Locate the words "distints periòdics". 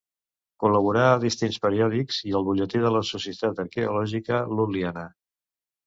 1.23-2.19